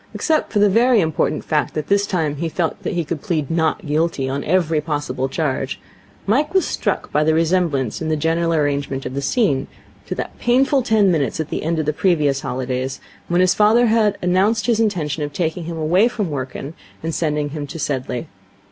[0.15, 3.51] Except for the very important fact that this time he felt that he could plead
[3.51, 5.79] Not Guilty on every possible charge,
[6.25, 9.67] Mike was struck by the resemblance in the general arrangement of the scene
[10.07, 13.85] to that painful ten minutes at the end of the previous holidays, when his father
[13.85, 16.73] had announced his intention of taking him away from Wrykyn
[17.03, 18.25] and sending him to Sedleigh.